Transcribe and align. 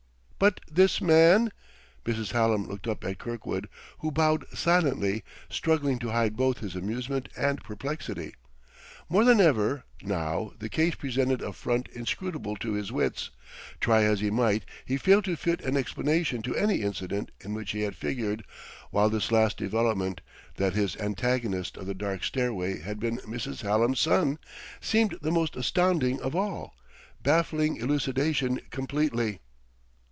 "But 0.43 0.59
this 0.67 0.99
man?" 1.01 1.51
Mrs. 2.07 2.31
Hallam 2.31 2.67
looked 2.67 2.87
up 2.87 3.03
at 3.05 3.19
Kirkwood, 3.19 3.69
who 3.99 4.09
bowed 4.11 4.43
silently, 4.57 5.23
struggling 5.51 5.99
to 5.99 6.09
hide 6.09 6.35
both 6.35 6.61
his 6.61 6.75
amusement 6.75 7.29
and 7.37 7.63
perplexity. 7.63 8.33
More 9.07 9.23
than 9.23 9.39
ever, 9.39 9.83
now, 10.01 10.53
the 10.57 10.67
case 10.67 10.95
presented 10.95 11.43
a 11.43 11.53
front 11.53 11.89
inscrutable 11.89 12.55
to 12.55 12.73
his 12.73 12.91
wits; 12.91 13.29
try 13.79 14.01
as 14.01 14.19
he 14.19 14.31
might, 14.31 14.65
he 14.83 14.97
failed 14.97 15.25
to 15.25 15.35
fit 15.35 15.61
an 15.61 15.77
explanation 15.77 16.41
to 16.41 16.55
any 16.57 16.77
incident 16.77 17.29
in 17.41 17.53
which 17.53 17.69
he 17.73 17.81
had 17.81 17.95
figured, 17.95 18.43
while 18.89 19.11
this 19.11 19.31
last 19.31 19.57
development 19.57 20.21
that 20.55 20.73
his 20.73 20.97
antagonist 20.97 21.77
of 21.77 21.85
the 21.85 21.93
dark 21.93 22.23
stairway 22.23 22.79
had 22.79 22.99
been 22.99 23.17
Mrs. 23.19 23.61
Hallam's 23.61 23.99
son! 23.99 24.39
seemed 24.79 25.19
the 25.21 25.29
most 25.31 25.55
astounding 25.55 26.19
of 26.19 26.35
all, 26.35 26.73
baffling 27.21 27.75
elucidation 27.77 28.59
completely. 28.71 29.39